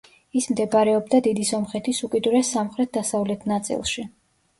ის 0.39 0.45
მდებარეობდა 0.51 1.19
დიდი 1.27 1.45
სომხეთის 1.49 1.99
უკიდურეს 2.07 2.49
სამხრეთ-დასავლეთ 2.55 3.45
ნაწილში. 3.53 4.07